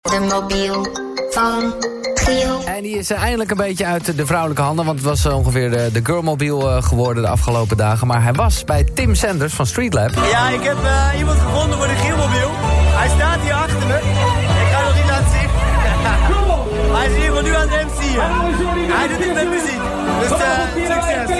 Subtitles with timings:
[0.00, 0.86] De mobiel
[1.30, 1.74] van
[2.14, 2.64] Giel.
[2.64, 4.84] En die is eh, eindelijk een beetje uit de vrouwelijke handen...
[4.84, 8.06] want het was eh, ongeveer de, de girlmobiel eh, geworden de afgelopen dagen.
[8.06, 10.10] Maar hij was bij Tim Sanders van Streetlab.
[10.30, 10.76] Ja, ik heb
[11.18, 12.50] iemand gevonden voor de Gielmobiel.
[12.98, 13.96] Hij staat hier achter me.
[13.96, 15.48] Ik ga nog niet laten zien.
[16.96, 18.96] Hij is hier nu aan het MC'en.
[18.96, 19.80] Hij doet het met muziek.
[20.20, 21.30] Dus succes.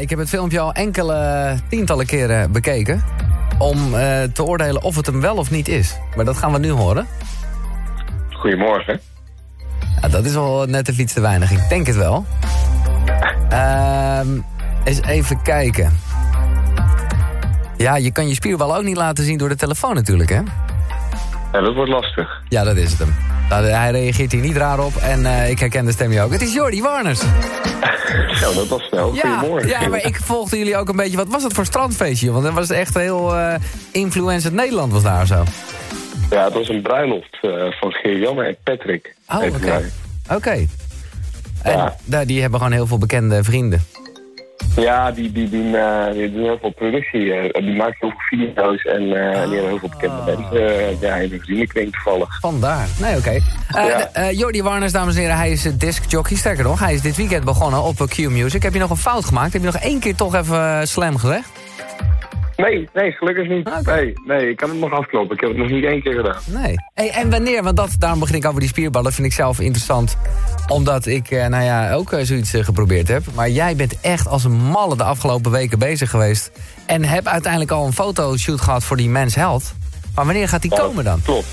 [0.00, 3.04] Ik heb het filmpje al enkele tientallen keren bekeken...
[3.62, 5.98] om eh, te oordelen of het hem wel of niet is.
[6.16, 7.06] Maar dat gaan we nu horen.
[8.30, 9.00] Goedemorgen.
[10.00, 11.50] Ja, dat is wel net even iets te weinig.
[11.50, 12.26] Ik denk het wel.
[13.48, 14.28] Ehm
[14.84, 15.98] eens even kijken.
[17.76, 20.40] Ja, je kan je spierbal ook niet laten zien door de telefoon natuurlijk, hè?
[21.52, 22.42] Ja, dat wordt lastig.
[22.48, 23.14] Ja, dat is het hem.
[23.52, 26.32] Nou, hij reageert hier niet raar op en eh, ik herken de stem hier ook.
[26.32, 27.20] Het is Jordi Warners.
[28.40, 29.14] Zo, dat was snel.
[29.14, 29.68] Ja, Goedemorgen.
[29.68, 31.16] ja, maar ik volgde jullie ook een beetje.
[31.16, 32.30] Wat was het voor strandfeestje?
[32.30, 33.54] Want dat was echt heel eh
[33.90, 35.44] influenced Nederland was daar zo.
[36.30, 39.14] Ja, het was een bruiloft eh, van Geer-Janne en Patrick.
[39.28, 39.82] Oh, oké.
[40.34, 40.66] Oké.
[41.62, 42.24] En Ja.
[42.24, 43.82] die hebben gewoon heel veel bekende vrienden.
[44.76, 47.32] Ja, die, die, doen, eh, die doen heel veel productie.
[47.34, 50.26] eh, die maken heel veel video's en eh, die hebben heel veel bekende Ah.
[50.26, 50.96] mensen.
[51.00, 52.38] ja, in de vriendenkring toevallig.
[52.40, 52.86] Vandaar.
[53.00, 53.30] Nee, oké.
[53.30, 53.40] Eh,
[53.72, 54.08] Ja.
[54.12, 56.36] eh, Jordi Warners, dames en heren, hij is discjockey.
[56.36, 58.62] Sterker nog, hij is dit weekend begonnen op Q-Music.
[58.62, 59.52] Heb je nog een fout gemaakt?
[59.52, 61.48] Heb je nog één keer toch even slam gezegd?
[62.56, 63.84] Nee, nee, gelukkig niet.
[63.86, 65.34] Nee, nee, ik kan het nog afkloppen.
[65.34, 66.36] Ik heb het nog niet één keer gedaan.
[66.46, 66.74] Nee.
[66.94, 67.62] Hey, en wanneer?
[67.62, 69.12] Want dat, daarom begin ik over die spierballen.
[69.12, 70.16] vind ik zelf interessant.
[70.68, 73.22] Omdat ik, eh, nou ja, ook eh, zoiets eh, geprobeerd heb.
[73.34, 76.50] Maar jij bent echt als een malle de afgelopen weken bezig geweest.
[76.86, 79.74] En heb uiteindelijk al een fotoshoot gehad voor die Mens Held.
[80.14, 81.20] Maar wanneer gaat die Ja, komen dan?
[81.24, 81.46] Klopt.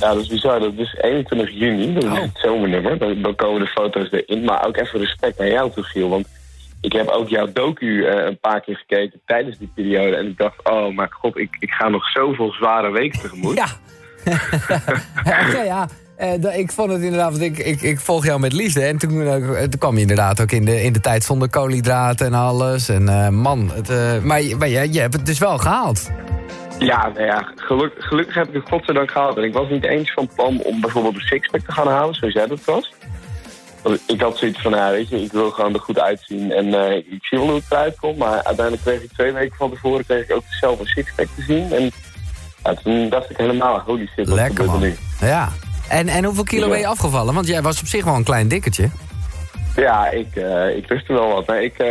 [0.00, 0.60] Ja, dat is bizar.
[0.60, 1.94] Dat is 21 juni.
[1.94, 2.20] Dat is Oh.
[2.20, 2.98] het zomernummer.
[2.98, 4.44] Dan, dan komen de foto's erin.
[4.44, 6.08] Maar ook even respect naar jou toe, Giel.
[6.08, 6.26] Want
[6.80, 10.16] ik heb ook jouw docu eh, een paar keer gekeken tijdens die periode.
[10.16, 13.56] En ik dacht, oh maar god, ik, ik ga nog zoveel zware weken tegemoet.
[13.56, 13.66] Ja.
[15.24, 15.88] ja, ja.
[16.16, 18.80] Eh, ik vond het inderdaad, want ik, ik, ik volg jou met liefde.
[18.82, 22.26] En toen, eh, toen kwam je inderdaad ook in de, in de tijd zonder koolhydraten
[22.26, 22.88] en alles.
[22.88, 23.88] En man, het,
[24.24, 26.10] maar, maar je, je hebt het dus wel gehaald.
[26.78, 29.36] Ja, nou ja, geluk, gelukkig heb ik het godzijdank gehaald.
[29.36, 32.34] En ik was niet eens van plan om bijvoorbeeld een sixpack te gaan halen, zoals
[32.34, 32.92] jij dat was.
[34.06, 36.52] Ik had zoiets van, ja, weet je, ik wil gewoon er goed uitzien.
[36.52, 38.18] En eh, ik zie wel hoe het eruit komt.
[38.18, 41.42] Maar uiteindelijk kreeg ik twee weken van tevoren kreeg ik ook zelf een sixpack te
[41.42, 41.72] zien.
[41.72, 41.90] En
[42.64, 44.88] ja, toen dacht ik helemaal, holy shit, wat Lekker gebeurt er man.
[45.20, 45.26] nu?
[45.28, 45.48] Ja.
[45.88, 46.70] En, en hoeveel kilo Ja.
[46.70, 47.34] ben je afgevallen?
[47.34, 48.90] Want jij was op zich wel een klein dikketje.
[49.76, 51.46] Ja, ik, eh ik rustte wel wat.
[51.46, 51.86] Nee, ik, eh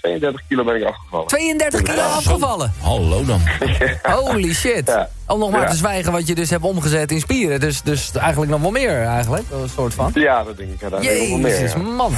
[0.00, 1.26] 32 kilo ben ik afgevallen.
[1.26, 2.72] 32 kilo afgevallen.
[2.80, 3.40] Hallo dan.
[4.20, 4.86] Holy shit.
[4.86, 5.08] Ja.
[5.26, 5.70] Om nog maar Ja.
[5.70, 7.60] te zwijgen wat je dus hebt omgezet in spieren.
[7.60, 9.44] Dus, dus eigenlijk nog wel meer eigenlijk.
[9.52, 10.10] Een soort van.
[10.14, 11.50] Ja, dat denk ik uiteindelijk nog wel meer.
[11.60, 11.78] Jezus, Ja.
[11.78, 12.12] man.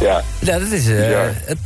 [0.00, 0.22] ja.
[0.40, 0.88] Ja, dat is...
[0.88, 1.18] eh, Ja.
[1.44, 1.58] het,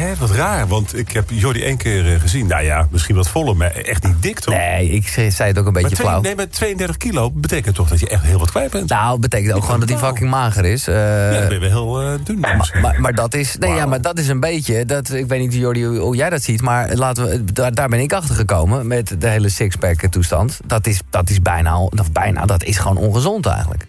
[0.00, 2.46] Hè, wat raar, want ik heb Jordi één keer eh, gezien.
[2.46, 4.54] Nou ja, misschien wat voller, maar echt niet dik toch?
[4.54, 6.20] nee, ik zei het ook een beetje twee- flauw.
[6.20, 8.88] nee, maar 32 kilo betekent toch dat je echt heel wat kwijt bent?
[8.88, 10.88] Nou, betekent ook gewoon dat hij fucking mager is.
[10.88, 13.74] Eh, ja, dan ben je wel heel eh, dun dan maar, maar dat is, nee,
[13.74, 16.42] ja, maar dat is een beetje, dat, ik weet niet Jordi, hoe, hoe jij dat
[16.42, 20.60] ziet, maar laten we, daar, daar ben ik achter gekomen met de hele sixpack toestand.
[20.64, 23.86] Dat is, dat is bijna, of bijna, dat is gewoon ongezond eigenlijk.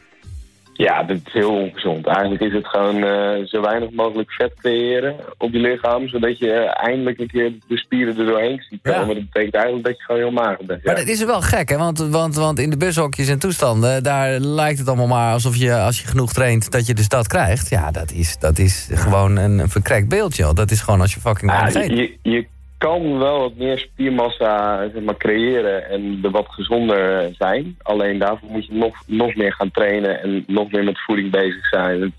[0.81, 2.07] Ja, dat is heel ongezond.
[2.07, 6.51] Eigenlijk is het gewoon eh, zo weinig mogelijk vet creëren op je lichaam, zodat je
[6.51, 8.99] eh, eindelijk een keer de spieren er doorheen ziet komen.
[8.99, 9.05] Ja.
[9.05, 10.83] Maar dat betekent eigenlijk dat je gewoon heel mager bent.
[10.83, 11.77] Maar dat is wel gek, hè?
[11.77, 15.75] Want, want, want in de bushokjes en toestanden, daar lijkt het allemaal maar alsof je,
[15.75, 17.69] als je genoeg traint, dat je dus dat krijgt.
[17.69, 20.53] Ja, dat is, dat is gewoon een verkrekt beeldje.
[20.53, 22.45] Dat is gewoon als je fucking je, je
[22.87, 27.77] kan wel wat meer spiermassa zeg maar, creëren en er wat gezonder zijn.
[27.81, 31.65] Alleen daarvoor moet je nog, nog meer gaan trainen en nog meer met voeding bezig
[31.67, 32.01] zijn.
[32.01, 32.11] Het,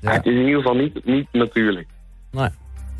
[0.00, 0.10] Ja.
[0.12, 1.88] het is in ieder geval niet, niet natuurlijk.
[2.30, 2.48] Nee.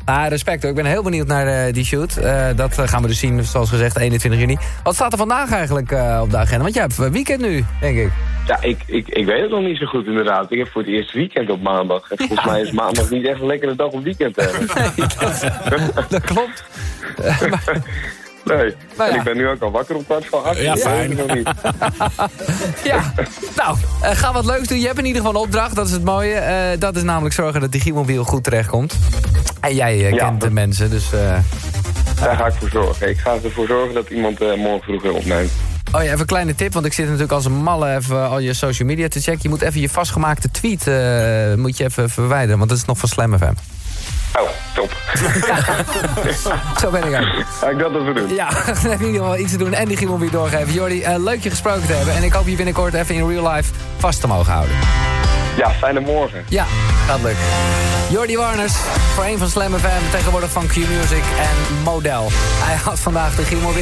[0.05, 0.71] Ah, respect hoor.
[0.71, 2.17] Ik ben heel benieuwd naar eh, die shoot.
[2.17, 4.57] Eh, dat gaan we dus zien, zoals gezegd, 21 juni.
[4.83, 6.63] Wat staat er vandaag eigenlijk eh, op de agenda?
[6.63, 8.11] Want jij hebt weekend nu, denk ik.
[8.47, 10.51] Ja, ik, ik, ik weet het nog niet zo goed inderdaad.
[10.51, 12.11] Ik heb voor het eerst weekend op maandag.
[12.11, 15.09] En volgens mij is maandag niet echt een lekkere dag om weekend te hebben.
[16.09, 16.63] Dat klopt.
[18.45, 18.75] Nee.
[18.97, 19.17] Nou ja.
[19.17, 20.59] Ik ben nu ook al wakker om kwart van acht.
[20.59, 21.09] Ja, dat fijn.
[21.09, 21.49] weet ik nog niet.
[22.83, 23.13] Ja,
[23.55, 24.79] nou, ga wat leuks doen.
[24.79, 26.33] Je hebt in ieder geval een opdracht, dat is het mooie.
[26.33, 28.95] Eh, dat is namelijk zorgen dat die Gimobiel goed terechtkomt.
[29.65, 31.13] En jij eh, Ja, kent de mensen, dus...
[31.13, 31.19] eh,
[32.21, 33.09] Daar ga ik voor zorgen.
[33.09, 35.51] Ik ga ervoor zorgen dat iemand eh, morgen vroeg weer opneemt.
[35.91, 38.39] Oh ja, even een kleine tip, want ik zit natuurlijk als een malle even al
[38.39, 39.39] je social media te checken.
[39.41, 40.85] Je moet even je vastgemaakte tweet
[41.57, 43.43] moet je even verwijderen, want dat is nog van Slam FM.
[44.39, 44.95] Oh, top.
[46.81, 47.45] Zo ben ik ook.
[47.59, 48.33] Ga ik dat even doen?
[48.35, 48.49] Ja,
[48.81, 50.73] dan heb je in ieder geval iets te doen en die Gimel weer doorgeven.
[50.73, 52.15] Jordi, leuk je gesproken te hebben.
[52.15, 54.75] En ik hoop je binnenkort even in real life vast te mogen houden.
[55.55, 56.45] Ja, fijne morgen.
[56.49, 56.65] Ja,
[57.07, 57.43] gaat lukken.
[58.09, 58.73] Jordi Warners,
[59.13, 62.27] voor een van Slam FM, tegenwoordig van Q-Music en Model.
[62.63, 63.73] Hij had vandaag de Gimel